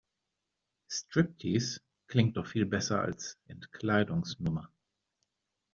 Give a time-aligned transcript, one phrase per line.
[0.89, 4.71] Striptease klingt doch viel besser als Entkleidungsnummer.